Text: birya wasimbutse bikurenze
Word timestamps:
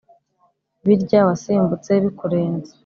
birya 0.85 1.19
wasimbutse 1.27 1.91
bikurenze 2.03 2.71